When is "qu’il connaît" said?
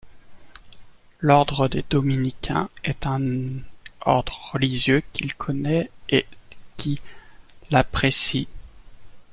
5.13-5.91